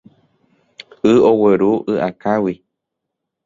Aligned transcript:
Y 1.11 1.13
ogueru 1.29 1.71
y'akãgui. 1.99 2.53